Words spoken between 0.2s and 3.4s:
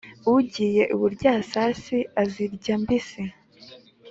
Ugiye iburyasazi azirya mbisi.